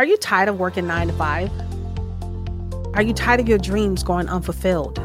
[0.00, 1.50] Are you tired of working nine to five?
[2.94, 4.98] Are you tired of your dreams going unfulfilled?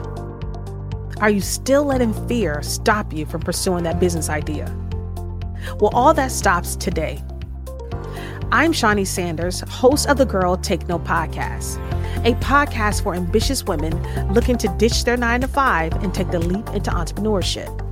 [1.20, 4.74] Are you still letting fear stop you from pursuing that business idea?
[5.82, 7.22] Well, all that stops today.
[8.54, 11.76] I'm Shaunie Sanders, host of the Girl Take Note podcast,
[12.26, 14.02] a podcast for ambitious women
[14.34, 17.85] looking to ditch their nine to five and take the leap into entrepreneurship.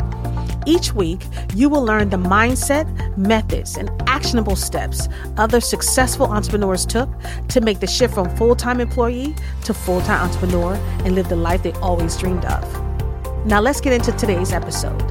[0.66, 1.22] Each week,
[1.54, 7.10] you will learn the mindset, methods, and actionable steps other successful entrepreneurs took
[7.50, 11.36] to make the shift from full time employee to full time entrepreneur and live the
[11.36, 13.46] life they always dreamed of.
[13.46, 15.02] Now, let's get into today's episode.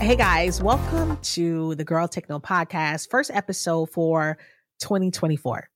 [0.00, 4.38] Hey guys, welcome to the Girl Take Note podcast, first episode for
[4.80, 5.68] 2024.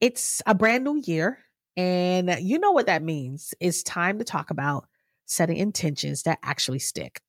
[0.00, 1.40] It's a brand new year,
[1.76, 3.54] and you know what that means.
[3.58, 4.86] It's time to talk about
[5.28, 7.20] setting intentions that actually stick.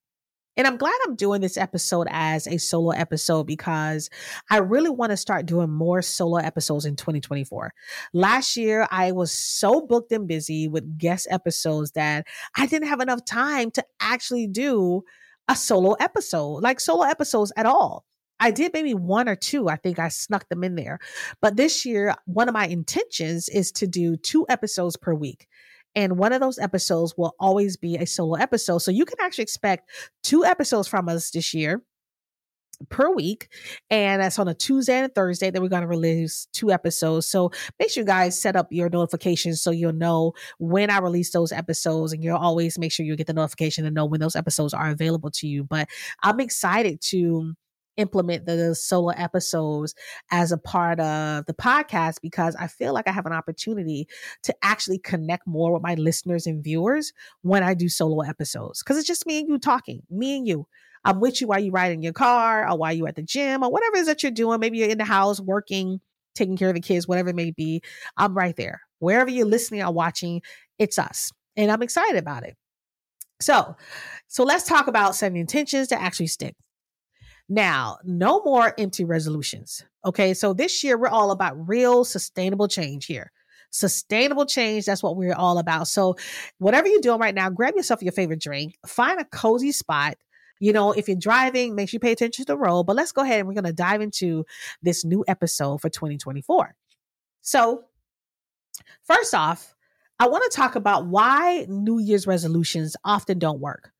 [0.58, 4.10] And I'm glad I'm doing this episode as a solo episode because
[4.50, 7.74] I really want to start doing more solo episodes in 2024.
[8.14, 13.00] Last year, I was so booked and busy with guest episodes that I didn't have
[13.00, 15.04] enough time to actually do
[15.48, 18.04] a solo episode, like solo episodes at all.
[18.42, 19.70] I did maybe one or two.
[19.70, 21.00] I think I snuck them in there.
[21.42, 25.48] But this year, one of my intentions is to do two episodes per week.
[25.96, 28.80] And one of those episodes will always be a solo episode.
[28.80, 29.90] So you can actually expect
[30.24, 31.82] two episodes from us this year
[32.88, 33.50] per week.
[33.90, 37.28] And that's on a Tuesday and a Thursday that we're going to release two episodes.
[37.28, 41.32] So make sure you guys set up your notifications so you'll know when I release
[41.32, 44.36] those episodes and you'll always make sure you get the notification to know when those
[44.36, 45.64] episodes are available to you.
[45.64, 45.90] But
[46.24, 47.54] I'm excited to
[48.00, 49.94] implement the solo episodes
[50.32, 54.08] as a part of the podcast because I feel like I have an opportunity
[54.44, 58.82] to actually connect more with my listeners and viewers when I do solo episodes.
[58.82, 60.66] Because it's just me and you talking, me and you.
[61.06, 63.64] I'm with you while you ride in your car or while you're at the gym
[63.64, 64.60] or whatever it is that you're doing.
[64.60, 66.00] Maybe you're in the house working,
[66.36, 67.82] taking care of the kids, whatever it may be.
[68.18, 68.82] I'm right there.
[69.00, 70.42] Wherever you're listening or watching,
[70.78, 71.32] it's us.
[71.56, 72.56] And I'm excited about it.
[73.42, 73.76] So,
[74.28, 76.56] so let's talk about setting intentions to actually stick.
[77.50, 79.84] Now, no more empty resolutions.
[80.06, 80.36] Okay.
[80.36, 83.32] So this year, we're all about real sustainable change here.
[83.72, 85.88] Sustainable change, that's what we're all about.
[85.88, 86.16] So,
[86.58, 90.16] whatever you're doing right now, grab yourself your favorite drink, find a cozy spot.
[90.60, 92.86] You know, if you're driving, make sure you pay attention to the road.
[92.86, 94.44] But let's go ahead and we're going to dive into
[94.82, 96.74] this new episode for 2024.
[97.42, 97.84] So,
[99.04, 99.76] first off,
[100.20, 103.92] I want to talk about why New Year's resolutions often don't work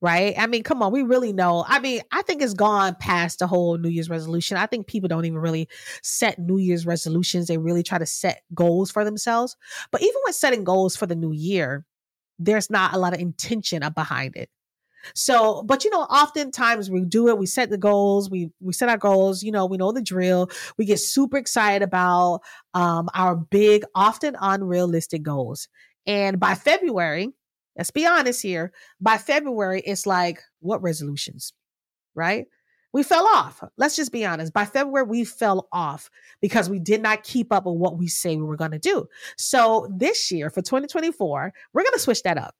[0.00, 0.34] right?
[0.38, 1.64] I mean, come on, we really know.
[1.66, 4.56] I mean, I think it's gone past the whole New Year's resolution.
[4.56, 5.68] I think people don't even really
[6.02, 7.48] set New Year's resolutions.
[7.48, 9.56] They really try to set goals for themselves.
[9.90, 11.84] But even with setting goals for the new year,
[12.38, 14.50] there's not a lot of intention behind it.
[15.14, 18.88] So, but you know, oftentimes we do it, we set the goals, we we set
[18.88, 20.50] our goals, you know, we know the drill.
[20.76, 22.40] We get super excited about
[22.74, 25.68] um our big, often unrealistic goals.
[26.06, 27.28] And by February,
[27.78, 28.72] Let's be honest here.
[29.00, 31.52] By February, it's like, what resolutions?
[32.14, 32.46] Right?
[32.92, 33.62] We fell off.
[33.76, 34.52] Let's just be honest.
[34.52, 38.36] By February, we fell off because we did not keep up with what we say
[38.36, 39.06] we were going to do.
[39.36, 42.54] So this year for 2024, we're going to switch that up.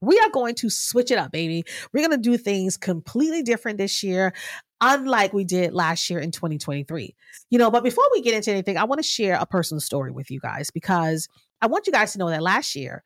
[0.00, 1.64] We are going to switch it up, baby.
[1.92, 4.32] We're going to do things completely different this year,
[4.80, 7.16] unlike we did last year in 2023.
[7.50, 10.12] You know, but before we get into anything, I want to share a personal story
[10.12, 11.28] with you guys because
[11.60, 13.02] I want you guys to know that last year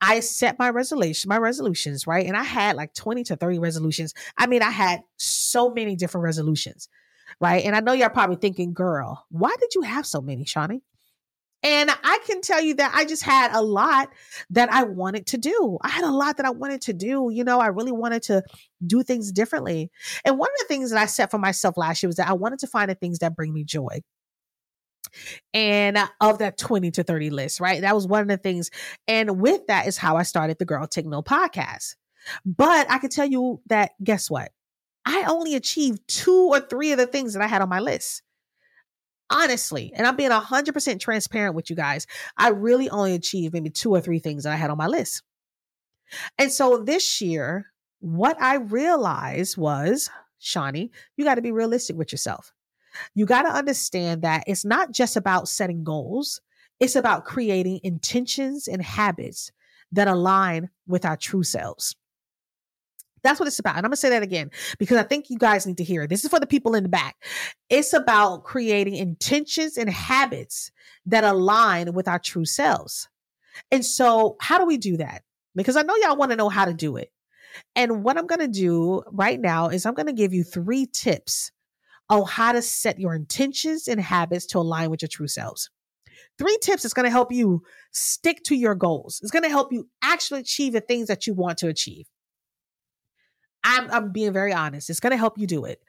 [0.00, 2.26] I set my resolution, my resolutions, right?
[2.26, 4.14] And I had like 20 to 30 resolutions.
[4.38, 6.88] I mean, I had so many different resolutions,
[7.40, 7.64] right?
[7.64, 10.80] And I know you're probably thinking, girl, why did you have so many, Shaunie?
[11.62, 14.08] And I can tell you that I just had a lot
[14.48, 15.76] that I wanted to do.
[15.82, 17.28] I had a lot that I wanted to do.
[17.30, 18.42] You know, I really wanted to
[18.86, 19.90] do things differently.
[20.24, 22.32] And one of the things that I set for myself last year was that I
[22.32, 24.00] wanted to find the things that bring me joy
[25.54, 27.80] and of that 20 to 30 list, right?
[27.80, 28.70] That was one of the things.
[29.08, 31.96] And with that is how I started the Girl Take Note podcast.
[32.44, 34.52] But I can tell you that guess what?
[35.06, 38.22] I only achieved two or three of the things that I had on my list.
[39.32, 42.06] Honestly, and I'm being 100% transparent with you guys.
[42.36, 45.22] I really only achieved maybe two or three things that I had on my list.
[46.36, 47.66] And so this year,
[48.00, 50.10] what I realized was,
[50.40, 52.52] Shaunie, you got to be realistic with yourself.
[53.14, 56.40] You got to understand that it's not just about setting goals,
[56.78, 59.52] it's about creating intentions and habits
[59.92, 61.94] that align with our true selves.
[63.22, 63.76] That's what it's about.
[63.76, 66.04] And I'm going to say that again because I think you guys need to hear
[66.04, 66.08] it.
[66.08, 67.16] This is for the people in the back.
[67.68, 70.70] It's about creating intentions and habits
[71.06, 73.08] that align with our true selves.
[73.70, 75.22] And so, how do we do that?
[75.54, 77.10] Because I know y'all want to know how to do it.
[77.76, 80.86] And what I'm going to do right now is I'm going to give you three
[80.86, 81.50] tips
[82.10, 85.70] on how to set your intentions and habits to align with your true selves.
[86.38, 87.62] Three tips is going to help you
[87.92, 89.20] stick to your goals.
[89.22, 92.06] It's going to help you actually achieve the things that you want to achieve.
[93.62, 94.90] I'm, I'm being very honest.
[94.90, 95.82] It's going to help you do it.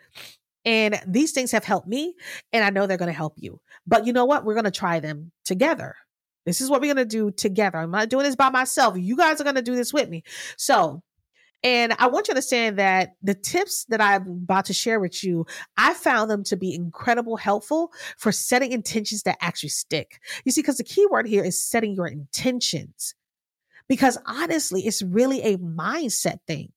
[0.63, 2.13] And these things have helped me,
[2.53, 3.59] and I know they're going to help you.
[3.87, 4.45] But you know what?
[4.45, 5.95] We're going to try them together.
[6.45, 7.79] This is what we're going to do together.
[7.79, 8.95] I'm not doing this by myself.
[8.97, 10.23] You guys are going to do this with me.
[10.57, 11.01] So,
[11.63, 15.23] and I want you to understand that the tips that I'm about to share with
[15.23, 15.45] you,
[15.77, 20.19] I found them to be incredible helpful for setting intentions that actually stick.
[20.43, 23.13] You see, because the key word here is setting your intentions.
[23.87, 26.71] Because honestly, it's really a mindset thing.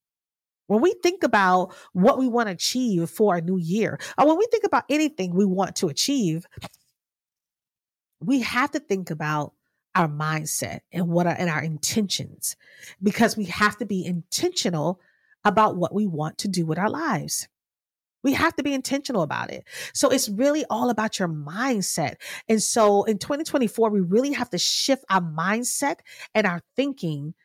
[0.67, 4.37] When we think about what we want to achieve for a new year, or when
[4.37, 6.45] we think about anything we want to achieve,
[8.19, 9.53] we have to think about
[9.95, 12.55] our mindset and what are and our intentions
[13.01, 14.99] because we have to be intentional
[15.43, 17.47] about what we want to do with our lives.
[18.23, 19.63] We have to be intentional about it.
[19.93, 22.15] So it's really all about your mindset.
[22.49, 25.97] And so in 2024, we really have to shift our mindset
[26.33, 27.35] and our thinking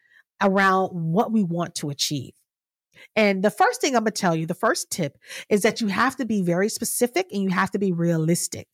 [0.41, 2.33] around what we want to achieve.
[3.15, 5.19] And the first thing I'm going to tell you, the first tip
[5.49, 8.69] is that you have to be very specific and you have to be realistic.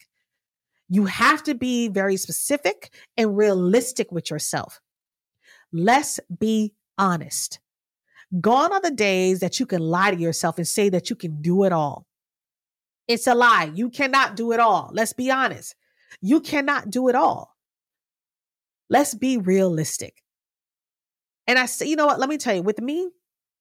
[0.89, 4.81] You have to be very specific and realistic with yourself.
[5.73, 7.61] Let's be honest.
[8.41, 11.41] Gone are the days that you can lie to yourself and say that you can
[11.43, 12.07] do it all.
[13.09, 13.71] It's a lie.
[13.75, 14.91] You cannot do it all.
[14.93, 15.75] Let's be honest.
[16.21, 17.57] You cannot do it all.
[18.89, 20.23] Let's be realistic.
[21.47, 22.19] And I say, you know what?
[22.19, 23.11] Let me tell you, with me,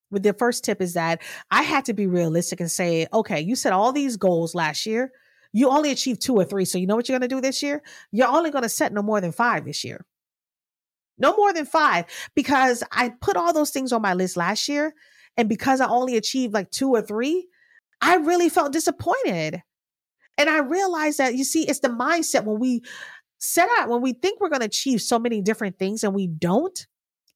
[0.10, 3.56] with the first tip is that I had to be realistic and say, okay, you
[3.56, 5.12] set all these goals last year.
[5.56, 6.66] You only achieve two or three.
[6.66, 7.82] So you know what you're going to do this year?
[8.12, 10.06] You're only going to set no more than five this year.
[11.18, 14.94] No more than five because I put all those things on my list last year.
[15.38, 17.48] And because I only achieved like two or three,
[18.02, 19.64] I really felt disappointed.
[20.38, 22.82] And I realized that, you see, it's the mindset when we
[23.40, 26.28] set out, when we think we're going to achieve so many different things and we
[26.28, 26.86] don't,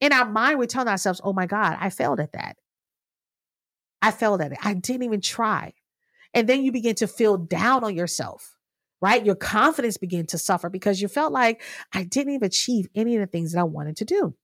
[0.01, 2.57] in our mind, we're telling ourselves, oh my God, I failed at that.
[4.01, 4.57] I failed at it.
[4.61, 5.71] I didn't even try.
[6.33, 8.55] And then you begin to feel down on yourself,
[9.01, 9.25] right?
[9.25, 11.61] Your confidence began to suffer because you felt like
[11.93, 14.35] I didn't even achieve any of the things that I wanted to do.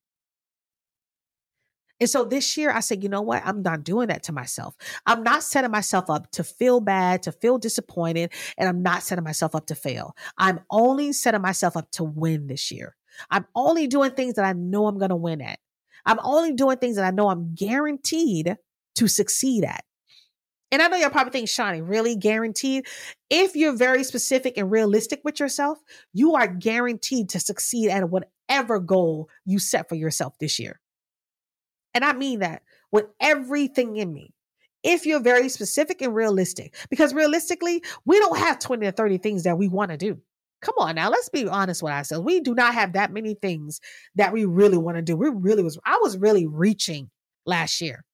[1.98, 3.42] And so this year I said, you know what?
[3.44, 4.76] I'm not doing that to myself.
[5.06, 9.24] I'm not setting myself up to feel bad, to feel disappointed, and I'm not setting
[9.24, 10.14] myself up to fail.
[10.36, 12.96] I'm only setting myself up to win this year.
[13.30, 15.58] I'm only doing things that I know I'm going to win at.
[16.04, 18.56] I'm only doing things that I know I'm guaranteed
[18.96, 19.84] to succeed at.
[20.76, 22.86] And I know you're probably thinking, Shaunie, really guaranteed?
[23.30, 25.78] If you're very specific and realistic with yourself,
[26.12, 30.78] you are guaranteed to succeed at whatever goal you set for yourself this year.
[31.94, 32.60] And I mean that
[32.92, 34.34] with everything in me.
[34.82, 39.44] If you're very specific and realistic, because realistically, we don't have 20 or 30 things
[39.44, 40.20] that we want to do.
[40.60, 42.22] Come on now, let's be honest with ourselves.
[42.22, 43.80] We do not have that many things
[44.16, 45.16] that we really want to do.
[45.16, 47.08] We really was, I was really reaching
[47.46, 48.04] last year.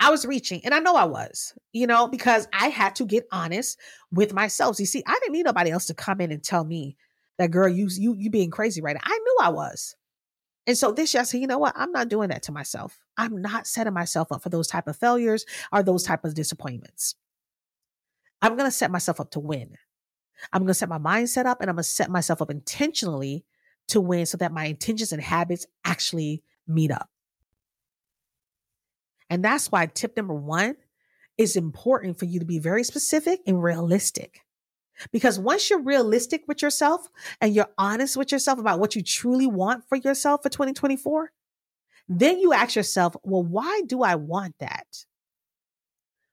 [0.00, 3.26] I was reaching, and I know I was, you know, because I had to get
[3.30, 3.78] honest
[4.10, 4.78] with myself.
[4.80, 6.96] You see, I didn't need nobody else to come in and tell me
[7.38, 9.02] that girl, you you you being crazy right now.
[9.04, 9.96] I knew I was.
[10.66, 11.74] And so this year I said, you know what?
[11.76, 12.98] I'm not doing that to myself.
[13.16, 17.16] I'm not setting myself up for those type of failures or those type of disappointments.
[18.40, 19.76] I'm to set myself up to win.
[20.52, 23.44] I'm to set my mindset up and I'm to set myself up intentionally
[23.88, 27.10] to win so that my intentions and habits actually meet up.
[29.30, 30.76] And that's why tip number one
[31.36, 34.40] is important for you to be very specific and realistic.
[35.10, 37.08] Because once you're realistic with yourself
[37.40, 41.32] and you're honest with yourself about what you truly want for yourself for 2024,
[42.08, 44.86] then you ask yourself, well, why do I want that?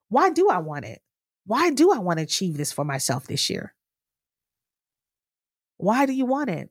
[0.10, 1.02] Why do I want it?
[1.46, 3.74] Why do I want to achieve this for myself this year?
[5.78, 6.70] Why do you want it?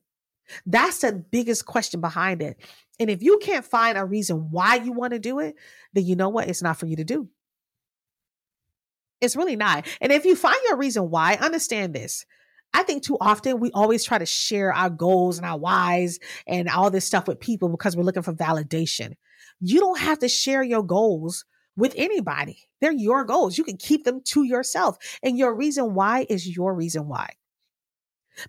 [0.66, 2.58] That's the biggest question behind it.
[2.98, 5.56] And if you can't find a reason why you want to do it,
[5.92, 6.48] then you know what?
[6.48, 7.28] It's not for you to do.
[9.20, 9.86] It's really not.
[10.00, 12.24] And if you find your reason why, understand this.
[12.72, 16.68] I think too often we always try to share our goals and our whys and
[16.68, 19.14] all this stuff with people because we're looking for validation.
[19.60, 21.44] You don't have to share your goals
[21.76, 22.58] with anybody.
[22.80, 23.58] They're your goals.
[23.58, 24.96] You can keep them to yourself.
[25.22, 27.30] And your reason why is your reason why.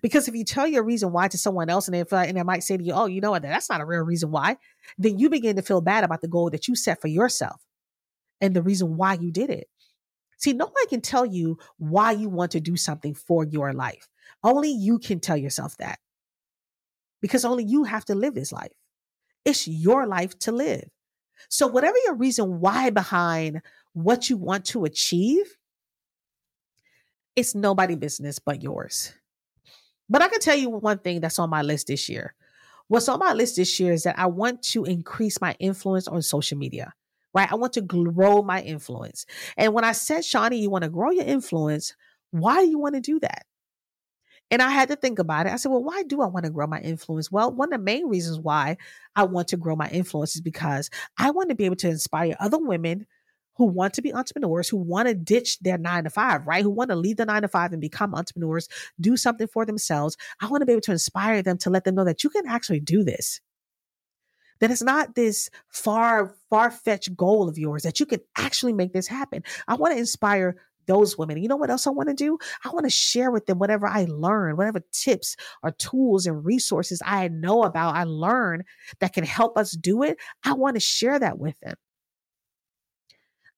[0.00, 2.62] Because if you tell your reason why to someone else and uh, and they might
[2.62, 3.42] say to you, "Oh, you know what?
[3.42, 4.56] That's not a real reason why,"
[4.98, 7.60] then you begin to feel bad about the goal that you set for yourself
[8.40, 9.68] and the reason why you did it.
[10.38, 14.08] See, no one can tell you why you want to do something for your life.
[14.42, 16.00] Only you can tell yourself that.
[17.20, 18.72] Because only you have to live this life.
[19.44, 20.88] It's your life to live.
[21.48, 25.56] So, whatever your reason why behind what you want to achieve,
[27.36, 29.12] it's nobody business but yours.
[30.08, 32.34] But I can tell you one thing that's on my list this year.
[32.88, 36.20] What's on my list this year is that I want to increase my influence on
[36.22, 36.92] social media,
[37.32, 37.50] right?
[37.50, 39.24] I want to grow my influence.
[39.56, 41.94] And when I said, Shaunie, you want to grow your influence,
[42.30, 43.46] why do you want to do that?
[44.50, 45.52] And I had to think about it.
[45.52, 47.32] I said, well, why do I want to grow my influence?
[47.32, 48.76] Well, one of the main reasons why
[49.16, 52.36] I want to grow my influence is because I want to be able to inspire
[52.38, 53.06] other women
[53.56, 56.62] who want to be entrepreneurs, who want to ditch their nine to five, right?
[56.62, 58.68] Who want to leave the nine to five and become entrepreneurs,
[59.00, 60.16] do something for themselves.
[60.40, 62.46] I want to be able to inspire them to let them know that you can
[62.46, 63.40] actually do this.
[64.60, 68.92] That it's not this far, far fetched goal of yours, that you can actually make
[68.92, 69.42] this happen.
[69.66, 70.56] I want to inspire
[70.86, 71.38] those women.
[71.38, 72.38] You know what else I want to do?
[72.64, 77.02] I want to share with them whatever I learn, whatever tips or tools and resources
[77.04, 78.64] I know about, I learn
[79.00, 80.18] that can help us do it.
[80.44, 81.74] I want to share that with them.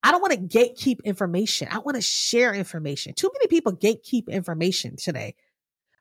[0.04, 1.66] I don't want to gatekeep information.
[1.70, 3.14] I want to share information.
[3.14, 5.34] Too many people gatekeep information today.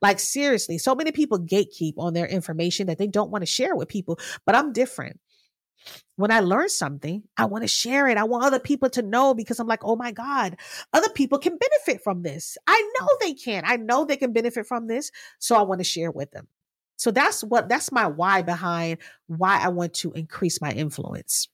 [0.02, 3.74] Like seriously, so many people gatekeep on their information that they don't want to share
[3.74, 5.18] with people, but I'm different.
[6.16, 8.18] When I learn something, I want to share it.
[8.18, 10.56] I want other people to know because I'm like, oh my God,
[10.92, 12.58] other people can benefit from this.
[12.66, 13.64] I know they can.
[13.66, 15.10] I know they can benefit from this.
[15.38, 16.46] So I want to share with them.
[16.96, 21.48] So that's what, that's my why behind why I want to increase my influence.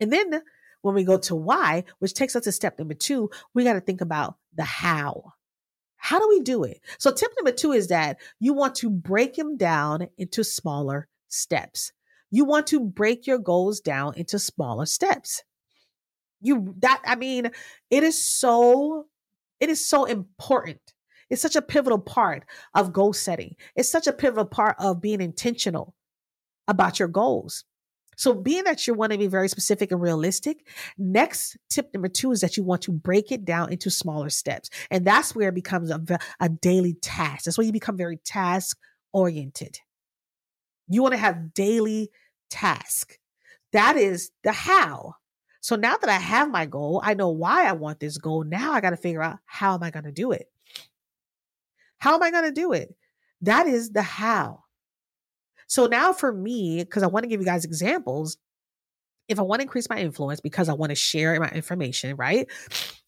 [0.00, 0.42] And then
[0.82, 3.80] when we go to why, which takes us to step number two, we got to
[3.80, 5.32] think about the how.
[5.96, 6.80] How do we do it?
[6.98, 11.92] So tip number two is that you want to break them down into smaller steps.
[12.30, 15.42] You want to break your goals down into smaller steps.
[16.40, 17.50] You that I mean,
[17.90, 19.06] it is so
[19.58, 20.80] it is so important.
[21.30, 22.44] It's such a pivotal part
[22.74, 23.56] of goal setting.
[23.74, 25.94] It's such a pivotal part of being intentional
[26.68, 27.64] about your goals.
[28.18, 30.66] So, being that you want to be very specific and realistic,
[30.98, 34.70] next tip number two is that you want to break it down into smaller steps.
[34.90, 36.02] And that's where it becomes a,
[36.40, 37.44] a daily task.
[37.44, 38.76] That's where you become very task
[39.12, 39.78] oriented.
[40.88, 42.10] You want to have daily
[42.50, 43.18] task.
[43.72, 45.14] That is the how.
[45.60, 48.42] So now that I have my goal, I know why I want this goal.
[48.42, 50.46] Now I got to figure out how am I going to do it?
[51.98, 52.96] How am I going to do it?
[53.42, 54.64] That is the how.
[55.68, 58.38] So now for me, because I want to give you guys examples,
[59.28, 62.48] if I want to increase my influence because I want to share my information, right?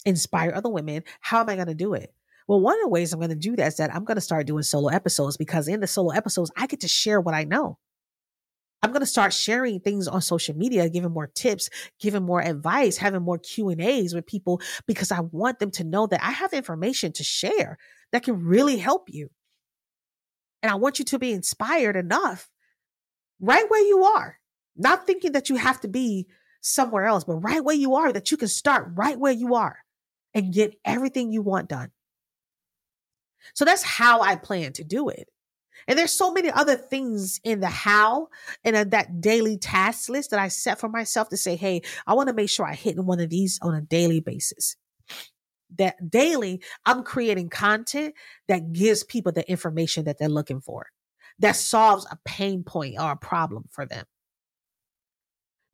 [0.05, 2.13] Inspire other women, how am I going to do it?
[2.47, 4.21] Well, one of the ways I'm going to do that is that I'm going to
[4.21, 7.45] start doing solo episodes because in the solo episodes, I get to share what I
[7.45, 7.79] know.
[8.83, 11.69] I'm going to start sharing things on social media, giving more tips,
[12.01, 15.85] giving more advice, having more Q and A's with people because I want them to
[15.85, 17.79] know that I have information to share
[18.13, 19.31] that can really help you.
[20.63, 22.49] And I want you to be inspired enough
[23.41, 24.39] right where you are,
[24.77, 26.27] not thinking that you have to be
[26.61, 29.79] somewhere else, but right where you are, that you can start right where you are
[30.35, 31.91] and get everything you want done.
[33.55, 35.29] So that's how I plan to do it.
[35.89, 38.29] And there's so many other things in the how
[38.65, 42.29] and that daily task list that I set for myself to say, hey, I want
[42.29, 44.77] to make sure I hit one of these on a daily basis
[45.79, 48.15] that daily I'm creating content
[48.49, 50.87] that gives people the information that they're looking for,
[51.39, 54.05] that solves a pain point or a problem for them.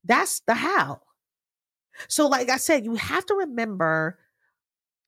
[0.04, 1.00] That's the how.
[2.08, 4.18] So, like I said, you have to remember,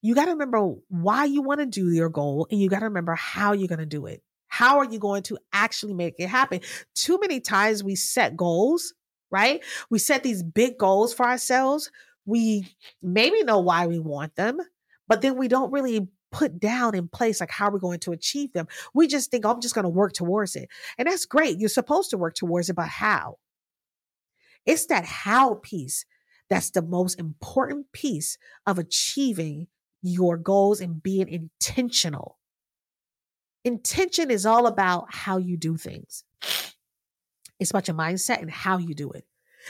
[0.02, 2.86] you got to remember why you want to do your goal and you got to
[2.86, 4.22] remember how you're going to do it.
[4.48, 6.60] How are you going to actually make it happen?
[6.94, 8.94] Too many times we set goals,
[9.30, 9.62] right?
[9.90, 11.90] We set these big goals for ourselves.
[12.24, 14.58] We maybe know why we want them
[15.08, 18.52] but then we don't really put down in place like how we're going to achieve
[18.52, 18.68] them.
[18.94, 20.68] We just think, oh, I'm just going to work towards it.
[20.98, 21.58] And that's great.
[21.58, 23.38] You're supposed to work towards it, but how?
[24.66, 26.04] It's that how piece
[26.50, 29.66] that's the most important piece of achieving
[30.02, 32.38] your goals and being intentional.
[33.64, 36.24] Intention is all about how you do things.
[37.60, 39.24] It's about your mindset and how you do it.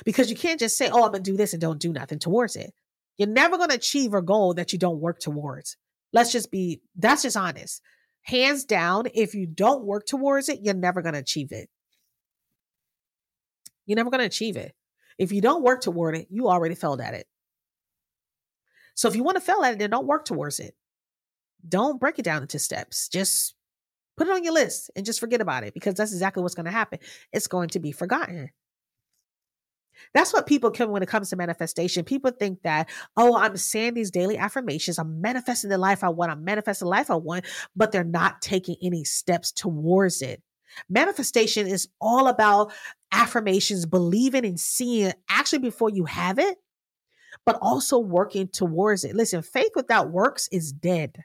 [0.04, 2.18] Because you can't just say, oh, I'm going to do this and don't do nothing
[2.18, 2.72] towards it.
[3.18, 5.76] You're never going to achieve a goal that you don't work towards.
[6.12, 7.82] Let's just be, that's just honest.
[8.22, 11.68] Hands down, if you don't work towards it, you're never going to achieve it.
[13.86, 14.74] You're never going to achieve it.
[15.18, 17.26] If you don't work toward it, you already failed at it.
[18.94, 20.74] So if you want to fail at it, then don't work towards it.
[21.66, 23.08] Don't break it down into steps.
[23.08, 23.54] Just
[24.16, 26.66] put it on your list and just forget about it because that's exactly what's going
[26.66, 26.98] to happen.
[27.32, 28.50] It's going to be forgotten.
[30.14, 32.04] That's what people come when it comes to manifestation.
[32.04, 36.32] People think that, oh, I'm saying these daily affirmations, I'm manifesting the life I want,
[36.32, 40.42] I'm manifesting the life I want, but they're not taking any steps towards it.
[40.88, 42.72] Manifestation is all about
[43.12, 46.58] affirmations, believing and seeing actually before you have it,
[47.44, 49.14] but also working towards it.
[49.14, 51.24] Listen, faith without works is dead.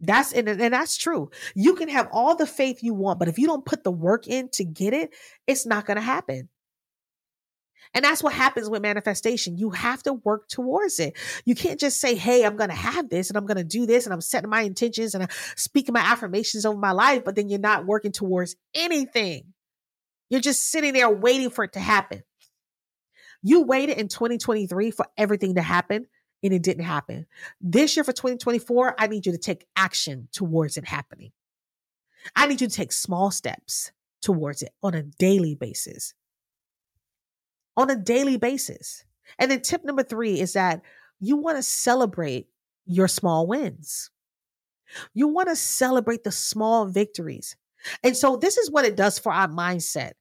[0.00, 1.30] That's and, and that's true.
[1.54, 4.28] You can have all the faith you want, but if you don't put the work
[4.28, 5.10] in to get it,
[5.46, 6.48] it's not going to happen.
[7.94, 9.56] And that's what happens with manifestation.
[9.56, 11.16] You have to work towards it.
[11.44, 13.86] You can't just say, Hey, I'm going to have this and I'm going to do
[13.86, 17.34] this and I'm setting my intentions and I'm speaking my affirmations over my life, but
[17.34, 19.54] then you're not working towards anything.
[20.30, 22.22] You're just sitting there waiting for it to happen.
[23.42, 26.06] You waited in 2023 for everything to happen
[26.42, 27.26] and it didn't happen.
[27.60, 31.32] This year for 2024, I need you to take action towards it happening.
[32.36, 33.92] I need you to take small steps
[34.22, 36.14] towards it on a daily basis.
[37.78, 39.04] On a daily basis.
[39.38, 40.82] And then tip number three is that
[41.20, 42.48] you want to celebrate
[42.84, 44.10] your small wins.
[45.14, 47.56] You want to celebrate the small victories.
[48.02, 50.12] And so this is what it does for our mindset.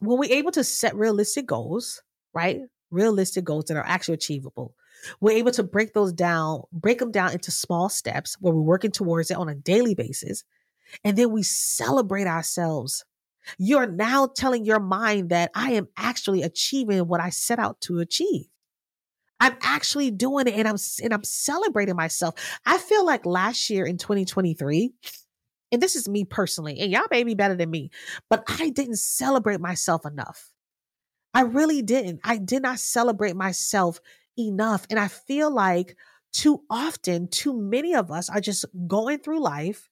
[0.00, 2.02] When we're able to set realistic goals,
[2.34, 2.60] right?
[2.90, 4.74] Realistic goals that are actually achievable.
[5.20, 8.90] We're able to break those down, break them down into small steps where we're working
[8.90, 10.44] towards it on a daily basis.
[11.04, 13.04] And then we celebrate ourselves.
[13.58, 17.98] You're now telling your mind that I am actually achieving what I set out to
[17.98, 18.46] achieve.
[19.40, 22.34] I'm actually doing it and I'm and I'm celebrating myself.
[22.64, 24.92] I feel like last year in 2023,
[25.72, 27.90] and this is me personally, and y'all may be better than me,
[28.30, 30.52] but I didn't celebrate myself enough.
[31.34, 32.20] I really didn't.
[32.24, 33.98] I did not celebrate myself
[34.38, 34.86] enough.
[34.90, 35.96] And I feel like
[36.32, 39.88] too often, too many of us are just going through life,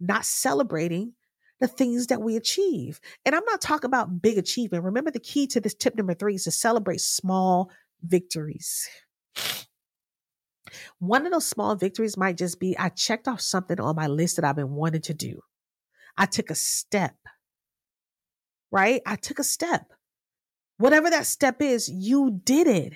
[0.00, 1.12] not celebrating
[1.60, 3.00] the things that we achieve.
[3.24, 4.84] And I'm not talking about big achievement.
[4.84, 7.70] Remember, the key to this tip number three is to celebrate small
[8.02, 8.88] victories.
[10.98, 14.36] One of those small victories might just be I checked off something on my list
[14.36, 15.40] that I've been wanting to do.
[16.16, 17.16] I took a step,
[18.70, 19.00] right?
[19.06, 19.92] I took a step.
[20.76, 22.92] Whatever that step is, you did it.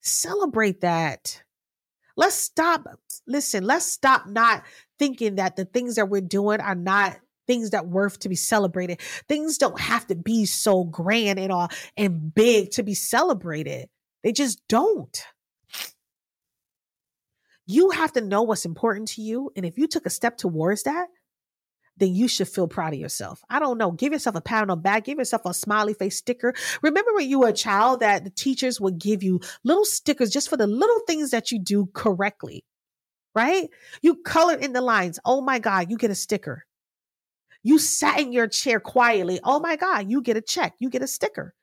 [0.00, 1.42] Celebrate that.
[2.16, 2.86] Let's stop.
[3.26, 4.64] Listen, let's stop not
[4.98, 7.16] thinking that the things that we're doing are not
[7.48, 9.00] things that worth to be celebrated.
[9.28, 13.88] Things don't have to be so grand and all and big to be celebrated.
[14.22, 15.24] They just don't.
[17.66, 19.50] You have to know what's important to you.
[19.56, 21.08] And if you took a step towards that,
[21.98, 23.42] then you should feel proud of yourself.
[23.50, 23.90] I don't know.
[23.90, 25.04] Give yourself a pat on the back.
[25.04, 26.54] Give yourself a smiley face sticker.
[26.80, 30.48] Remember when you were a child that the teachers would give you little stickers just
[30.48, 32.64] for the little things that you do correctly,
[33.34, 33.68] right?
[34.00, 35.18] You colored in the lines.
[35.24, 36.64] Oh my God, you get a sticker.
[37.62, 39.40] You sat in your chair quietly.
[39.44, 40.74] Oh my God, you get a check.
[40.78, 41.54] You get a sticker.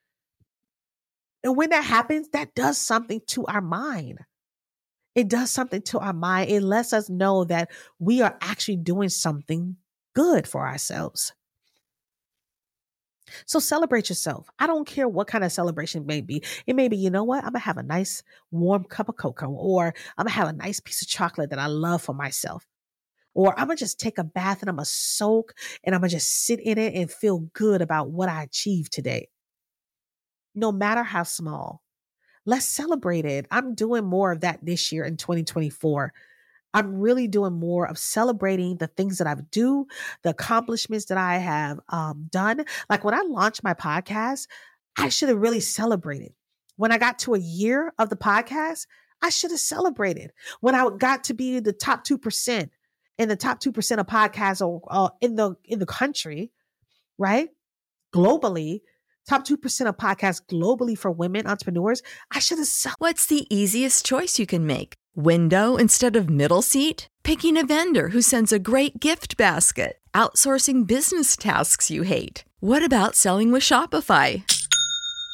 [1.43, 4.19] And when that happens, that does something to our mind.
[5.13, 6.49] It does something to our mind.
[6.49, 9.77] It lets us know that we are actually doing something
[10.13, 11.34] good for ourselves.
[13.45, 14.49] So celebrate yourself.
[14.60, 16.43] I don't care what kind of celebration it may be.
[16.67, 17.43] It may be, you know what?
[17.43, 20.49] I'm going to have a nice warm cup of cocoa, or I'm going to have
[20.49, 22.67] a nice piece of chocolate that I love for myself.
[23.36, 26.45] Or I'm to just take a bath and I'm to soak and I'm to just
[26.45, 29.28] sit in it and feel good about what I achieved today.
[30.56, 31.84] No matter how small,
[32.45, 33.45] let's celebrate it.
[33.52, 36.13] I'm doing more of that this year in 2024.
[36.74, 39.86] I'm really doing more of celebrating the things that I've do,
[40.24, 42.65] the accomplishments that I have um, done.
[42.89, 44.48] Like when I launched my podcast,
[44.98, 46.34] I should have really celebrated.
[46.78, 48.88] When I got to a year of the podcast,
[49.21, 50.32] I should have celebrated.
[50.60, 52.71] When I got to be the top two percent
[53.17, 56.51] in the top two percent of podcasts uh, in the in the country,
[57.17, 57.49] right?
[58.13, 58.80] Globally,
[59.28, 62.01] top 2% of podcasts globally for women entrepreneurs.
[62.32, 62.67] I should have.
[62.67, 64.93] Said, What's the easiest choice you can make?
[65.15, 67.08] Window instead of middle seat?
[67.23, 69.97] Picking a vendor who sends a great gift basket?
[70.13, 72.43] Outsourcing business tasks you hate?
[72.60, 74.43] What about selling with Shopify?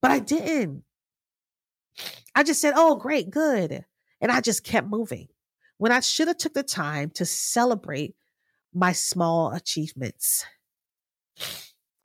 [0.00, 0.84] but I didn't.
[2.34, 3.84] I just said, "Oh, great, good,"
[4.20, 5.28] and I just kept moving.
[5.78, 8.14] When I should have took the time to celebrate
[8.74, 10.44] my small achievements.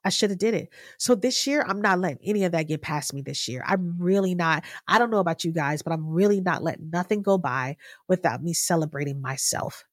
[0.06, 0.70] I should have did it.
[0.98, 3.64] So this year, I'm not letting any of that get past me this year.
[3.66, 4.66] I'm really not.
[4.88, 7.78] I don't know about you guys, but I'm really not letting nothing go by
[8.10, 9.86] without me celebrating myself.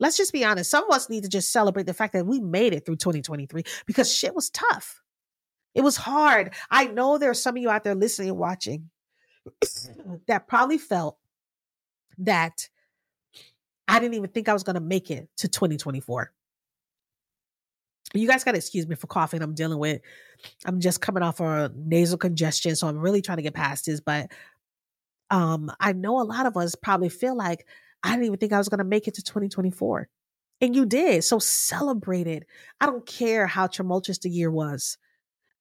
[0.00, 0.70] Let's just be honest.
[0.70, 3.62] Some of us need to just celebrate the fact that we made it through 2023
[3.86, 5.00] because shit was tough.
[5.74, 6.54] It was hard.
[6.70, 8.90] I know there are some of you out there listening and watching
[10.26, 11.16] that probably felt
[12.18, 12.68] that
[13.88, 16.32] I didn't even think I was going to make it to 2024
[18.14, 20.00] you guys got to excuse me for coughing I'm dealing with.
[20.64, 24.00] I'm just coming off a nasal congestion, so I'm really trying to get past this.
[24.00, 24.32] But
[25.30, 27.66] um, I know a lot of us probably feel like
[28.02, 30.08] I didn't even think I was going to make it to 2024.
[30.62, 31.24] And you did.
[31.24, 32.46] So celebrate it.
[32.80, 34.98] I don't care how tumultuous the year was.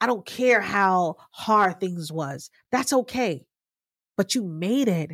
[0.02, 2.50] I don't care how hard things was.
[2.72, 3.46] That's okay.
[4.18, 5.12] But you made it.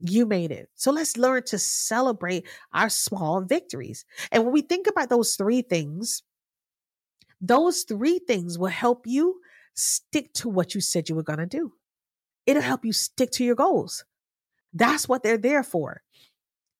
[0.00, 0.68] You made it.
[0.74, 4.04] So let's learn to celebrate our small victories.
[4.30, 6.22] And when we think about those three things,
[7.40, 9.40] those three things will help you
[9.74, 11.72] stick to what you said you were going to do.
[12.46, 14.04] It'll help you stick to your goals.
[14.72, 16.02] That's what they're there for.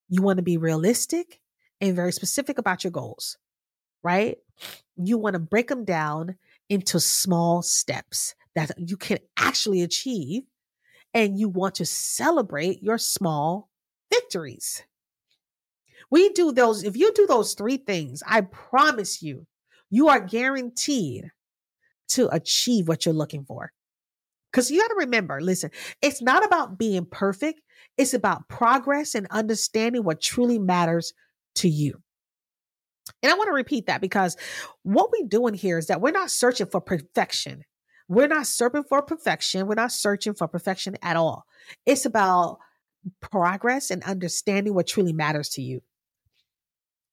[0.08, 1.40] You want to be realistic
[1.80, 3.38] and very specific about your goals,
[4.02, 4.38] right?
[4.96, 6.37] You want to break them down
[6.72, 10.44] into small steps that you can actually achieve
[11.12, 13.68] and you want to celebrate your small
[14.11, 14.82] victories.
[16.11, 19.46] We do those, if you do those three things, I promise you,
[19.90, 21.30] you are guaranteed
[22.08, 23.70] to achieve what you're looking for.
[24.50, 27.61] Because you got to remember, listen, it's not about being perfect,
[27.98, 31.12] it's about progress and understanding what truly matters
[31.56, 32.00] to you.
[33.22, 34.36] And I want to repeat that because
[34.82, 37.64] what we're doing here is that we're not searching for perfection.
[38.08, 39.66] We're not searching for perfection.
[39.66, 41.46] We're not searching for perfection at all.
[41.86, 42.58] It's about
[43.20, 45.80] progress and understanding what truly matters to you.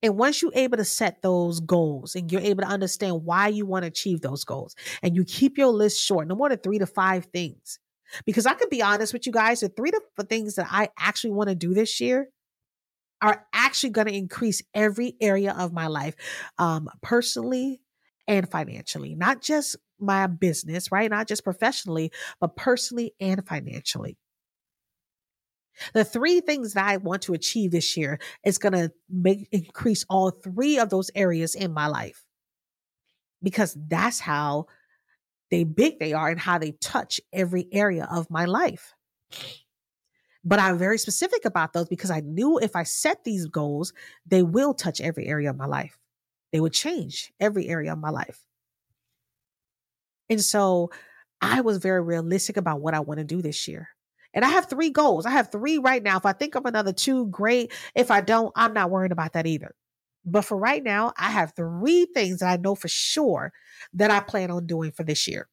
[0.02, 3.66] And once you're able to set those goals and you're able to understand why you
[3.66, 6.80] want to achieve those goals and you keep your list short, no more than three
[6.80, 7.80] to five things.
[8.26, 10.90] Because I could be honest with you guys, the three to four things that I
[10.98, 12.30] actually want to do this year
[13.22, 16.16] are actually going to increase every area of my life,
[16.58, 17.82] um, personally
[18.28, 21.10] and financially, not just my business, right?
[21.10, 24.18] Not just professionally, but personally and financially.
[25.94, 30.06] The three things that I want to achieve this year is going to make increase
[30.10, 32.26] all three of those areas in my life.
[33.42, 34.66] Because that's how
[35.50, 38.94] they big they are and how they touch every area of my life.
[40.44, 43.94] But I'm very specific about those because I knew if I set these goals,
[44.26, 45.98] they will touch every area of my life.
[46.52, 48.46] They would change every area of my life.
[50.30, 50.92] And so
[51.42, 53.90] I was very realistic about what I want to do this year.
[54.34, 55.26] And I have three goals.
[55.26, 56.18] I have three right now.
[56.18, 57.74] If I think of another two, great.
[57.96, 59.76] If I don't, I'm not worried about that either.
[60.26, 63.52] But for right now, I have three things that I know for sure
[63.94, 65.48] that I plan on doing for this year.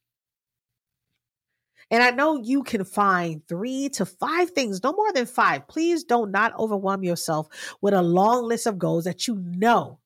[1.90, 5.68] And I know you can find three to five things, no more than five.
[5.68, 7.48] Please don't not overwhelm yourself
[7.80, 10.00] with a long list of goals that you know,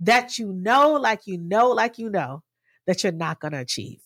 [0.00, 2.42] that you know, like you know, like you know,
[2.86, 4.00] that you're not going to achieve.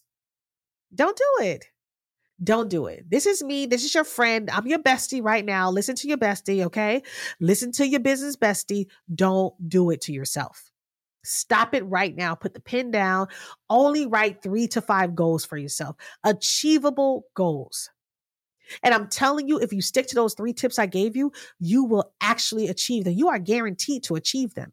[0.95, 1.67] Don't do it.
[2.43, 3.05] Don't do it.
[3.11, 3.67] This is me.
[3.67, 4.49] This is your friend.
[4.51, 5.71] I'm your bestie right now.
[5.71, 7.03] Listen to your bestie, okay?
[7.39, 8.87] Listen to your business bestie.
[9.15, 10.73] Don't do it to yourself.
[11.23, 12.35] Stop it right now.
[12.35, 13.29] Put the pen down.
[13.69, 17.91] Only write three to five goals for yourself, achievable goals.
[18.83, 21.85] And I'm telling you, if you stick to those three tips I gave you, you
[21.85, 23.15] will actually achieve them.
[23.15, 24.73] You are guaranteed to achieve them.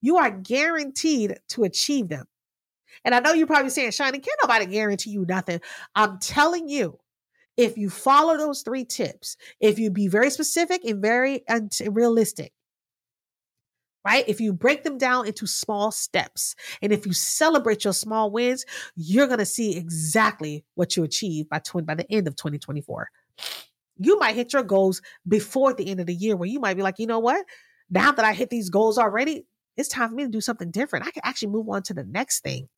[0.00, 2.26] You are guaranteed to achieve them.
[3.04, 5.60] And I know you're probably saying, Shaunie, can't nobody guarantee you nothing.
[5.94, 6.98] I'm telling you,
[7.56, 12.52] if you follow those three tips, if you be very specific and very and realistic,
[14.04, 14.24] right?
[14.28, 18.64] If you break them down into small steps and if you celebrate your small wins,
[18.94, 23.08] you're going to see exactly what you achieve by, 20, by the end of 2024.
[23.98, 26.82] You might hit your goals before the end of the year where you might be
[26.82, 27.44] like, you know what?
[27.90, 31.06] Now that I hit these goals already, it's time for me to do something different.
[31.06, 32.68] I can actually move on to the next thing.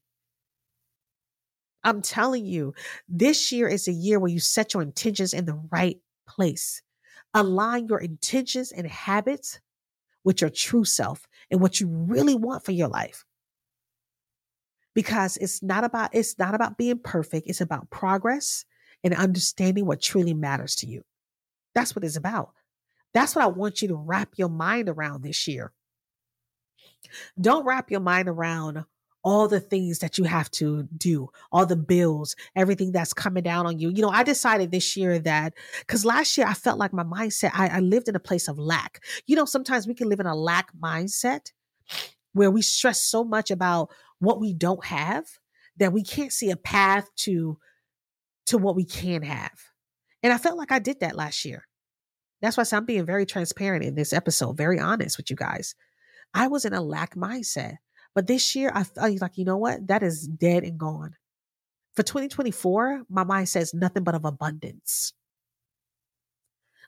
[1.84, 2.74] I'm telling you,
[3.08, 6.82] this year is a year where you set your intentions in the right place.
[7.32, 9.60] Align your intentions and habits
[10.26, 13.24] with your true self and what you really want for your life.
[14.92, 18.64] Because it's not about it's not about being perfect, it's about progress
[19.04, 21.02] and understanding what truly matters to you.
[21.74, 22.50] That's what it's about.
[23.14, 25.72] That's what I want you to wrap your mind around this year.
[27.40, 28.84] Don't wrap your mind around
[29.26, 33.66] all the things that you have to do, all the bills, everything that's coming down
[33.66, 33.90] on you.
[33.90, 37.50] You know, I decided this year that because last year I felt like my mindset,
[37.52, 39.02] I, I lived in a place of lack.
[39.26, 41.50] You know, sometimes we can live in a lack mindset
[42.34, 45.24] where we stress so much about what we don't have
[45.78, 47.58] that we can't see a path to
[48.46, 49.58] to what we can have.
[50.22, 51.66] And I felt like I did that last year.
[52.42, 55.74] That's why I'm being very transparent in this episode, very honest with you guys.
[56.32, 57.78] I was in a lack mindset.
[58.16, 59.88] But this year, I felt like, you know what?
[59.88, 61.14] That is dead and gone.
[61.94, 65.12] For 2024, my mind says nothing but of abundance.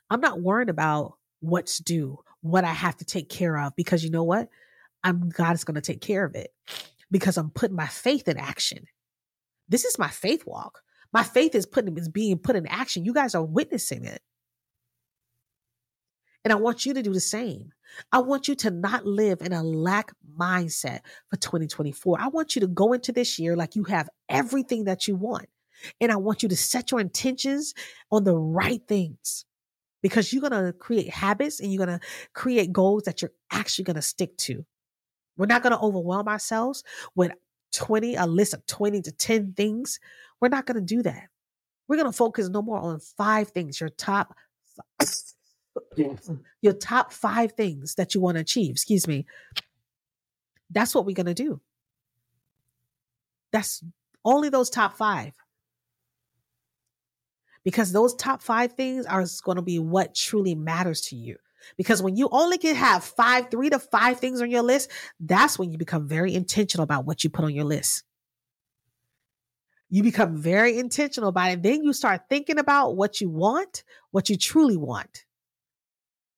[0.09, 4.09] I'm not worried about what's due, what I have to take care of, because you
[4.09, 4.49] know what?
[5.03, 6.51] I'm God is going to take care of it
[7.11, 8.85] because I'm putting my faith in action.
[9.69, 10.81] This is my faith walk.
[11.13, 13.05] My faith is putting is being put in action.
[13.05, 14.23] You guys are witnessing it.
[16.43, 17.71] And I want you to do the same.
[18.11, 20.99] I want you to not live in a lack mindset
[21.29, 22.19] for 2024.
[22.19, 25.47] I want you to go into this year like you have everything that you want.
[25.99, 27.73] And I want you to set your intentions
[28.11, 29.45] on the right things
[30.01, 33.85] because you're going to create habits and you're going to create goals that you're actually
[33.85, 34.65] going to stick to.
[35.37, 36.83] We're not going to overwhelm ourselves
[37.15, 37.31] with
[37.73, 39.99] 20, a list of 20 to 10 things.
[40.41, 41.27] We're not going to do that.
[41.87, 44.35] We're going to focus no more on five things, your top
[46.61, 48.71] your top five things that you want to achieve.
[48.71, 49.25] Excuse me.
[50.69, 51.59] That's what we're going to do.
[53.51, 53.83] That's
[54.23, 55.33] only those top five.
[57.63, 61.37] Because those top five things are going to be what truly matters to you.
[61.75, 64.89] Because when you only can have five, three to five things on your list,
[65.19, 68.03] that's when you become very intentional about what you put on your list.
[69.89, 71.63] You become very intentional about it.
[71.63, 75.25] Then you start thinking about what you want, what you truly want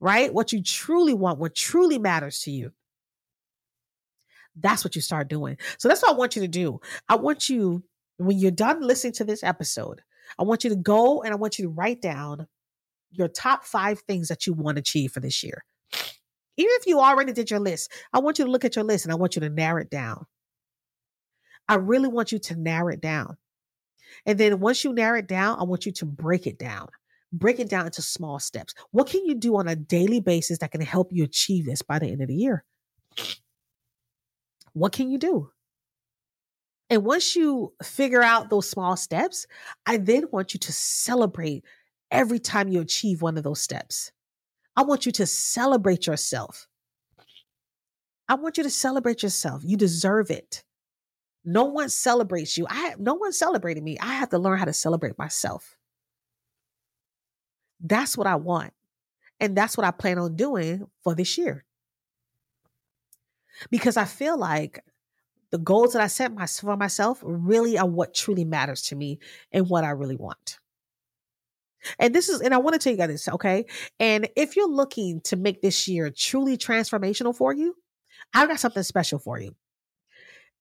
[0.02, 0.34] right?
[0.34, 2.72] What you truly want, what truly matters to you.
[4.60, 5.58] That's what you start doing.
[5.78, 6.82] So that's what I want you to do.
[7.08, 7.84] I want you,
[8.18, 10.02] when you're done listening to this episode,
[10.38, 12.48] I want you to go and I want you to write down
[13.12, 15.64] your top five things that you want to achieve for this year.
[16.58, 19.06] Even if you already did your list, I want you to look at your list
[19.06, 20.26] and I want you to narrow it down.
[21.70, 23.38] I really want you to narrow it down.
[24.26, 26.88] And then once you narrow it down, I want you to break it down
[27.32, 28.74] break it down into small steps.
[28.92, 32.00] What can you do on a daily basis that can help you achieve this by
[32.00, 32.64] the end of the year?
[34.74, 35.52] What can you do?
[36.90, 39.48] And once you figure out those small steps,
[39.86, 41.64] I then want you to celebrate
[42.12, 44.12] every time you achieve one of those steps.
[44.76, 46.68] I want you to celebrate yourself.
[48.28, 49.62] I want you to celebrate yourself.
[49.66, 50.64] You deserve it.
[51.44, 52.68] No one celebrates you.
[52.70, 53.98] I no one celebrated me.
[54.00, 55.78] I have to learn how to celebrate myself.
[57.82, 58.74] That's what I want.
[59.40, 61.66] And that's what I plan on doing for this year.
[63.70, 64.80] Because I feel like
[65.52, 69.20] the goals that I set my, for myself really are what truly matters to me
[69.52, 70.60] and what I really want.
[71.98, 73.66] And this is, and I want to tell you guys this, okay?
[74.00, 77.76] And if you're looking to make this year truly transformational for you,
[78.34, 79.56] I've got something special for you.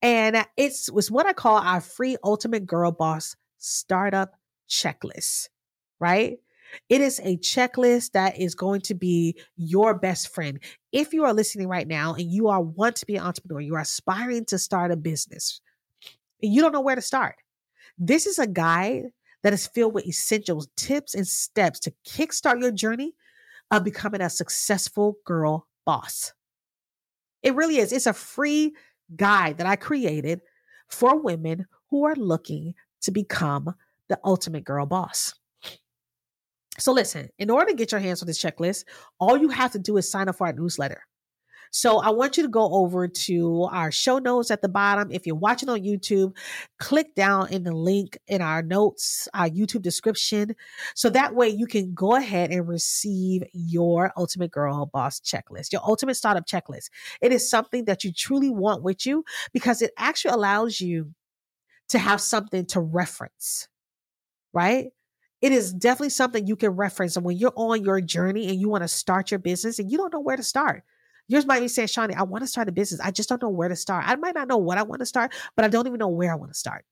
[0.02, 4.32] And it's, it's what I call our free Ultimate Girl Boss Startup
[4.68, 5.50] Checklist,
[6.00, 6.38] right?
[6.88, 10.58] It is a checklist that is going to be your best friend.
[10.92, 13.74] If you are listening right now and you are want to be an entrepreneur, you
[13.74, 15.60] are aspiring to start a business,
[16.42, 17.36] and you don't know where to start.
[17.98, 19.04] This is a guide
[19.42, 23.14] that is filled with essential tips and steps to kickstart your journey
[23.70, 26.32] of becoming a successful girl boss.
[27.42, 27.92] It really is.
[27.92, 28.74] It's a free
[29.16, 30.40] guide that I created
[30.88, 33.74] for women who are looking to become
[34.08, 35.34] the ultimate girl boss.
[36.80, 38.84] So listen, in order to get your hands on this checklist,
[39.18, 41.02] all you have to do is sign up for our newsletter.
[41.72, 45.10] So I want you to go over to our show notes at the bottom.
[45.12, 46.36] If you're watching on YouTube,
[46.80, 50.56] click down in the link in our notes, our YouTube description.
[50.96, 55.82] So that way you can go ahead and receive your Ultimate Girl Boss checklist, your
[55.86, 56.90] ultimate startup checklist.
[57.22, 61.14] It is something that you truly want with you because it actually allows you
[61.90, 63.68] to have something to reference,
[64.52, 64.88] right?
[65.42, 67.16] It is definitely something you can reference.
[67.16, 69.96] And when you're on your journey and you want to start your business and you
[69.96, 70.82] don't know where to start,
[71.28, 73.00] yours might be saying, Shaunie, I want to start a business.
[73.00, 74.04] I just don't know where to start.
[74.06, 76.32] I might not know what I want to start, but I don't even know where
[76.32, 76.84] I want to start.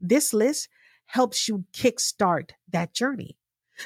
[0.00, 0.68] This list
[1.06, 3.36] helps you kickstart that journey.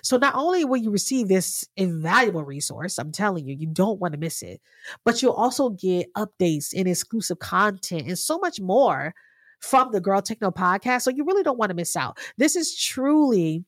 [0.03, 4.12] So not only will you receive this invaluable resource, I'm telling you, you don't want
[4.14, 4.61] to miss it,
[5.05, 9.14] but you'll also get updates and exclusive content and so much more
[9.61, 11.03] from the Girl Take Note podcast.
[11.03, 12.18] So you really don't want to miss out.
[12.38, 13.64] This is truly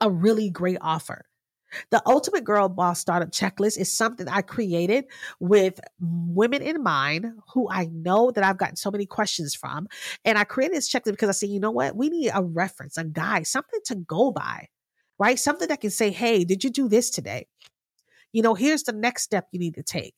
[0.00, 1.26] a really great offer.
[1.90, 5.04] The Ultimate Girl Boss Startup Checklist is something I created
[5.38, 9.86] with women in mind who I know that I've gotten so many questions from.
[10.24, 11.94] And I created this checklist because I said, you know what?
[11.94, 14.66] We need a reference, a guide, something to go by
[15.20, 15.38] right?
[15.38, 17.46] Something that can say, hey, did you do this today?
[18.32, 20.14] You know, here's the next step you need to take.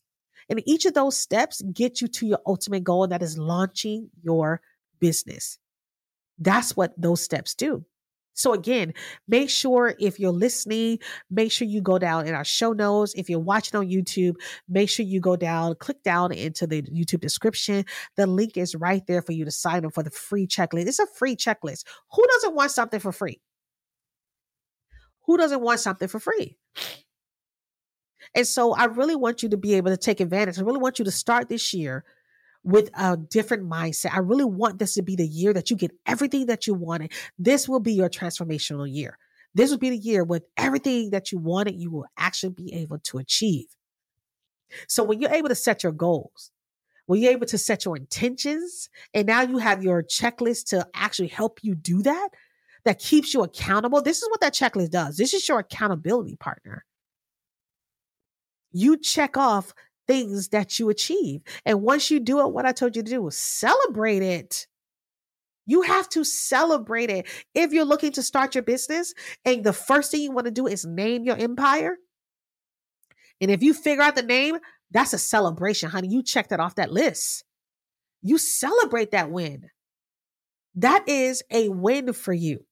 [0.48, 4.10] And each of those steps get you to your ultimate goal, and that is launching
[4.22, 4.60] your
[5.00, 5.58] business.
[6.38, 7.84] That's what those steps do.
[8.34, 8.94] So again,
[9.28, 10.98] make sure if you're listening,
[11.30, 13.12] make sure you go down in our show notes.
[13.16, 14.34] If you're watching on YouTube,
[14.68, 17.84] make sure you go down, click down into the YouTube description.
[18.16, 20.86] The link is right there for you to sign up for the free checklist.
[20.86, 21.84] It's a free checklist.
[22.12, 23.40] Who doesn't want something for free?
[25.26, 26.56] Who doesn't want something for free?
[28.34, 30.58] And so I really want you to be able to take advantage.
[30.58, 32.04] I really want you to start this year
[32.64, 34.14] with a different mindset.
[34.14, 37.12] I really want this to be the year that you get everything that you wanted.
[37.38, 39.18] This will be your transformational year.
[39.54, 42.98] This will be the year with everything that you wanted, you will actually be able
[43.00, 43.66] to achieve.
[44.88, 46.50] So when you're able to set your goals,
[47.06, 51.28] when you're able to set your intentions, and now you have your checklist to actually
[51.28, 52.30] help you do that,
[52.84, 54.00] that keeps you accountable.
[54.00, 55.16] This is what that checklist does.
[55.16, 56.84] This is your accountability partner.
[58.72, 59.74] You check off
[60.12, 61.40] things that you achieve.
[61.64, 64.66] And once you do it, what I told you to do was celebrate it.
[65.64, 67.26] You have to celebrate it.
[67.54, 69.14] If you're looking to start your business
[69.46, 71.96] and the first thing you want to do is name your empire,
[73.40, 74.58] and if you figure out the name,
[74.90, 76.08] that's a celebration, honey.
[76.08, 77.44] You check that off that list.
[78.20, 79.70] You celebrate that win.
[80.74, 82.66] That is a win for you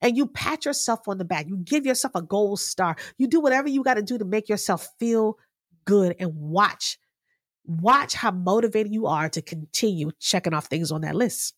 [0.00, 1.46] and you pat yourself on the back.
[1.48, 2.96] You give yourself a gold star.
[3.16, 5.36] You do whatever you got to do to make yourself feel
[5.88, 6.98] good and watch.
[7.64, 11.54] Watch how motivated you are to continue checking off things on that list.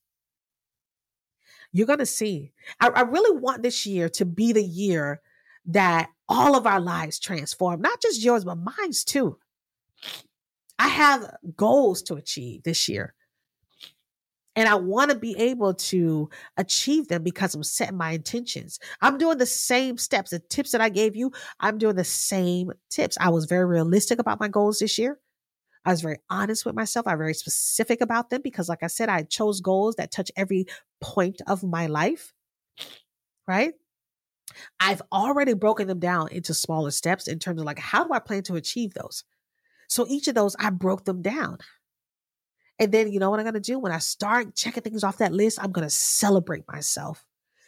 [1.72, 2.52] You're going to see.
[2.80, 5.20] I, I really want this year to be the year
[5.66, 9.36] that all of our lives transform, not just yours, but mine's too.
[10.78, 13.14] I have goals to achieve this year.
[14.56, 18.80] And I want to be able to achieve them because I'm setting my intentions.
[19.00, 20.30] I'm doing the same steps.
[20.30, 23.16] The tips that I gave you, I'm doing the same tips.
[23.20, 25.20] I was very realistic about my goals this year.
[25.84, 27.06] I was very honest with myself.
[27.06, 30.66] I'm very specific about them because, like I said, I chose goals that touch every
[31.00, 32.32] point of my life.
[33.46, 33.74] Right?
[34.80, 38.18] I've already broken them down into smaller steps in terms of like, how do I
[38.18, 39.24] plan to achieve those?
[39.88, 41.58] So each of those, I broke them down.
[42.80, 43.78] And then, you know what I'm going to do?
[43.78, 47.26] When I start checking things off that list, I'm going to celebrate myself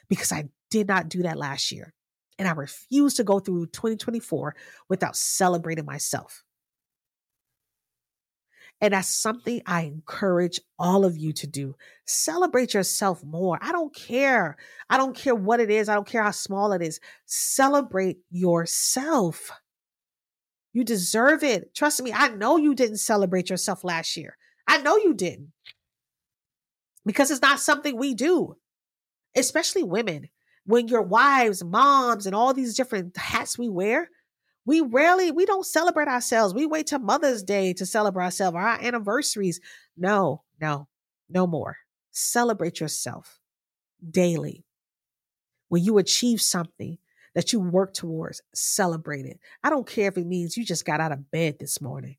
[0.09, 1.93] because I did not do that last year.
[2.39, 4.57] And I refuse to go through 2024
[4.89, 6.43] without celebrating myself.
[8.81, 11.77] And that's something I encourage all of you to do.
[12.07, 13.59] Celebrate yourself more.
[13.61, 14.57] I don't care.
[14.89, 15.91] I don't care what it is.
[15.91, 17.01] I don't care how small it is.
[17.27, 19.53] Celebrate yourself.
[20.73, 21.75] You deserve it.
[21.75, 24.37] Trust me, I know you didn't celebrate yourself last year.
[24.67, 25.53] I know you didn't.
[27.05, 28.57] Because it's not something we do,
[29.37, 30.29] especially women.
[30.65, 34.09] When your wives, moms, and all these different hats we wear,
[34.65, 36.55] we rarely, we don't celebrate ourselves.
[36.55, 39.61] We wait till Mother's Day to celebrate ourselves or our anniversaries.
[39.97, 40.87] No, no,
[41.29, 41.79] no more.
[42.13, 43.41] Celebrate yourself
[44.09, 44.65] daily.
[45.69, 46.99] When you achieve something
[47.35, 49.41] that you work towards, celebrate it.
[49.65, 52.17] I don't care if it means you just got out of bed this morning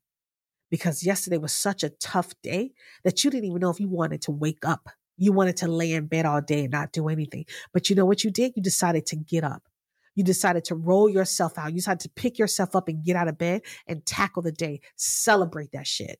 [0.74, 2.72] because yesterday was such a tough day
[3.04, 4.88] that you didn't even know if you wanted to wake up.
[5.16, 7.44] You wanted to lay in bed all day and not do anything.
[7.72, 8.54] But you know what you did?
[8.56, 9.62] You decided to get up.
[10.16, 11.70] You decided to roll yourself out.
[11.70, 14.80] You decided to pick yourself up and get out of bed and tackle the day.
[14.96, 16.18] Celebrate that shit.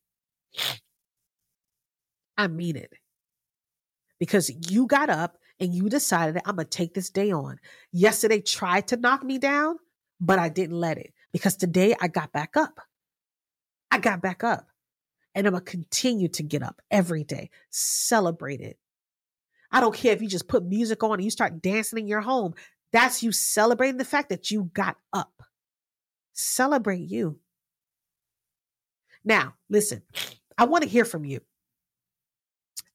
[2.39, 2.93] I mean it.
[4.21, 7.59] Because you got up and you decided I'm going to take this day on.
[7.91, 9.79] Yesterday tried to knock me down,
[10.21, 12.79] but I didn't let it because today I got back up.
[13.95, 14.67] I got back up
[15.37, 18.77] and I'm going to continue to get up every day, celebrate it.
[19.71, 22.21] I don't care if you just put music on and you start dancing in your
[22.21, 22.55] home.
[22.93, 25.45] That's you celebrating the fact that you got up.
[26.33, 27.39] Celebrate you.
[29.25, 30.03] Now, listen,
[30.59, 31.41] I want to hear from you.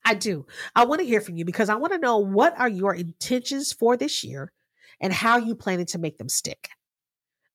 [0.04, 0.48] I do.
[0.76, 3.72] I want to hear from you because I want to know what are your intentions
[3.72, 4.52] for this year
[5.00, 6.68] and how you planning to make them stick.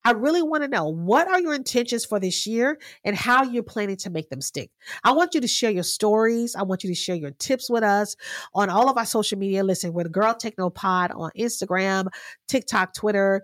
[0.04, 3.62] I really want to know what are your intentions for this year and how you're
[3.62, 4.70] planning to make them stick.
[5.02, 6.54] I want you to share your stories.
[6.54, 8.14] I want you to share your tips with us
[8.54, 9.64] on all of our social media.
[9.64, 12.08] Listen, we're the Girl Take Note Pod on Instagram,
[12.48, 13.42] TikTok, Twitter,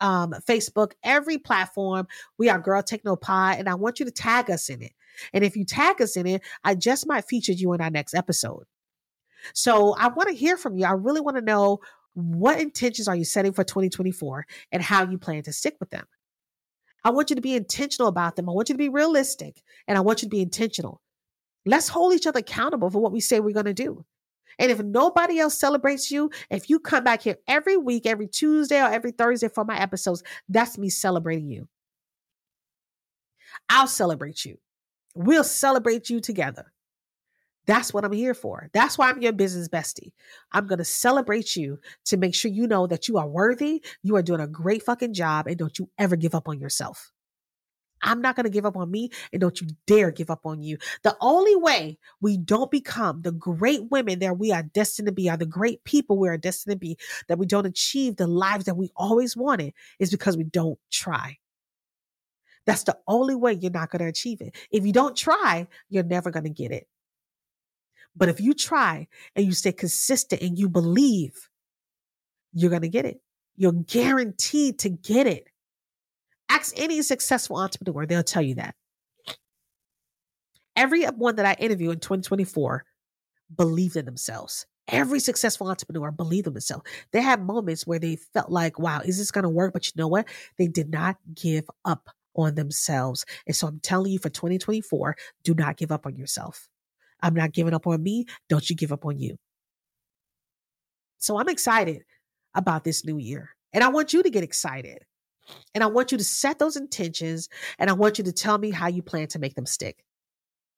[0.00, 2.08] um, Facebook, every platform.
[2.36, 4.92] We are Girl Take Note Pod, and I want you to tag us in it.
[5.32, 8.14] And if you tag us in it, I just might feature you in our next
[8.14, 8.64] episode.
[9.54, 10.84] So I want to hear from you.
[10.84, 11.78] I really want to know
[12.14, 16.04] what intentions are you setting for 2024 and how you plan to stick with them?
[17.04, 18.48] I want you to be intentional about them.
[18.48, 21.00] I want you to be realistic and I want you to be intentional.
[21.64, 24.04] Let's hold each other accountable for what we say we're going to do.
[24.58, 28.80] And if nobody else celebrates you, if you come back here every week, every Tuesday
[28.80, 31.68] or every Thursday for my episodes, that's me celebrating you.
[33.68, 34.58] I'll celebrate you.
[35.14, 36.71] We'll celebrate you together.
[37.66, 38.68] That's what I'm here for.
[38.72, 40.12] That's why I'm your business bestie.
[40.50, 44.16] I'm going to celebrate you to make sure you know that you are worthy, you
[44.16, 47.12] are doing a great fucking job, and don't you ever give up on yourself.
[48.02, 50.60] I'm not going to give up on me, and don't you dare give up on
[50.60, 50.76] you.
[51.04, 55.30] The only way we don't become the great women that we are destined to be,
[55.30, 56.98] are the great people we are destined to be,
[57.28, 61.38] that we don't achieve the lives that we always wanted, is because we don't try.
[62.66, 64.56] That's the only way you're not going to achieve it.
[64.70, 66.88] If you don't try, you're never going to get it.
[68.14, 71.48] But if you try and you stay consistent and you believe,
[72.52, 73.20] you're going to get it.
[73.56, 75.48] You're guaranteed to get it.
[76.48, 78.74] Ask any successful entrepreneur, they'll tell you that.
[80.76, 82.84] Every one that I interview in 2024
[83.54, 84.66] believed in themselves.
[84.88, 86.84] Every successful entrepreneur believed in themselves.
[87.12, 89.72] They had moments where they felt like, wow, is this going to work?
[89.72, 90.26] But you know what?
[90.58, 93.24] They did not give up on themselves.
[93.46, 96.68] And so I'm telling you for 2024, do not give up on yourself.
[97.22, 98.26] I'm not giving up on me.
[98.48, 99.36] Don't you give up on you.
[101.18, 102.02] So I'm excited
[102.54, 103.50] about this new year.
[103.72, 105.04] And I want you to get excited.
[105.74, 107.48] And I want you to set those intentions
[107.78, 110.04] and I want you to tell me how you plan to make them stick.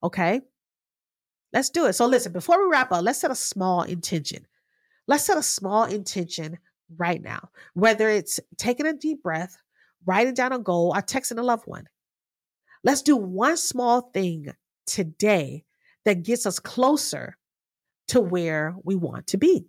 [0.03, 0.41] Okay?
[1.53, 1.93] Let's do it.
[1.93, 4.45] So listen, before we wrap up, let's set a small intention.
[5.07, 6.57] Let's set a small intention
[6.97, 9.57] right now, whether it's taking a deep breath,
[10.05, 11.85] writing down a goal, or texting a loved one.
[12.83, 14.53] Let's do one small thing
[14.85, 15.63] today
[16.05, 17.37] that gets us closer
[18.07, 19.67] to where we want to be.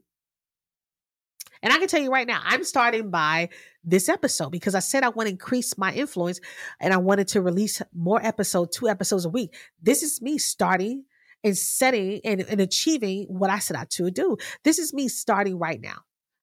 [1.63, 3.49] And I can tell you right now, I'm starting by
[3.83, 6.39] this episode because I said I want to increase my influence
[6.81, 9.55] and I wanted to release more episodes, two episodes a week.
[9.83, 11.05] This is me starting
[11.43, 14.37] and setting and, and achieving what I set out to do.
[14.65, 15.99] This is me starting right now.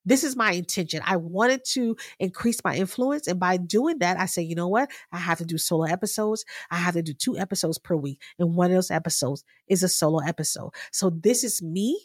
[0.05, 1.01] This is my intention.
[1.05, 3.27] I wanted to increase my influence.
[3.27, 4.91] And by doing that, I say, you know what?
[5.11, 6.45] I have to do solo episodes.
[6.69, 8.21] I have to do two episodes per week.
[8.37, 10.71] And one of those episodes is a solo episode.
[10.91, 11.99] So this is me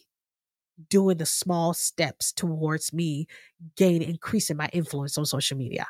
[0.88, 3.26] doing the small steps towards me
[3.76, 5.86] gaining, increasing my influence on social media.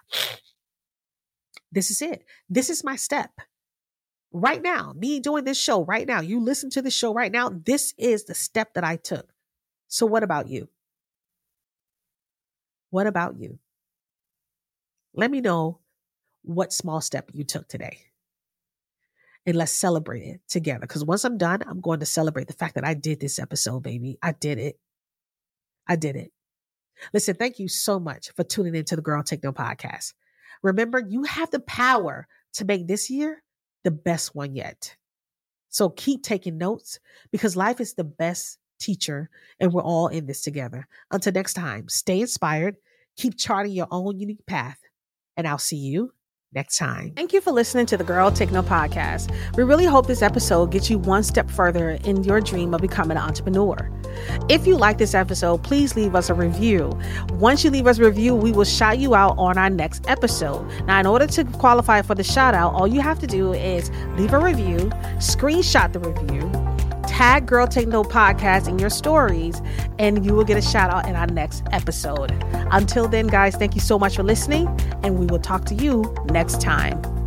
[1.70, 2.24] This is it.
[2.48, 3.30] This is my step.
[4.32, 7.50] Right now, me doing this show right now, you listen to the show right now.
[7.50, 9.30] This is the step that I took.
[9.88, 10.68] So, what about you?
[12.91, 13.59] What about you?
[15.14, 15.80] Let me know
[16.43, 17.99] what small step you took today.
[19.47, 20.80] And let's celebrate it together.
[20.80, 23.82] Because once I'm done, I'm going to celebrate the fact that I did this episode,
[23.82, 24.18] baby.
[24.22, 24.78] I did it.
[25.86, 26.32] I did it.
[27.14, 30.12] Listen, thank you so much for tuning into the Girl Take Techno podcast.
[30.62, 33.43] Remember, you have the power to make this year
[33.84, 34.97] the best one yet.
[35.68, 36.99] So keep taking notes
[37.30, 40.86] because life is the best teacher, and we're all in this together.
[41.10, 42.76] Until next time, stay inspired,
[43.16, 44.78] keep charting your own unique path,
[45.36, 46.12] and I'll see you
[46.52, 47.12] next time.
[47.14, 49.30] Thank you for listening to the Girl Take Note podcast.
[49.56, 53.16] We really hope this episode gets you one step further in your dream of becoming
[53.18, 53.90] an entrepreneur.
[54.48, 56.98] If you like this episode, please leave us a review.
[57.34, 60.66] Once you leave us a review, we will shout you out on our next episode.
[60.86, 63.90] Now, in order to qualify for the shout out, all you have to do is
[64.16, 66.50] leave a review, screenshot the review,
[67.18, 69.60] tag Girl Take Note Podcast in your stories,
[69.98, 72.30] and you will get a shout out in our next episode.
[72.70, 74.68] Until then, guys, thank you so much for listening,
[75.02, 77.17] and we will talk to you next time.